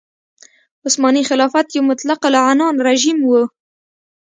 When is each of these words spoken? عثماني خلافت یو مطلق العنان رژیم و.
عثماني 0.85 1.21
خلافت 1.29 1.67
یو 1.75 1.83
مطلق 1.89 2.21
العنان 2.29 2.75
رژیم 2.87 3.19
و. 3.29 3.31